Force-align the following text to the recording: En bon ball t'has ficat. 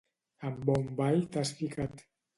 En 0.49 0.55
bon 0.69 0.89
ball 1.01 1.21
t'has 1.37 1.53
ficat. 1.61 2.03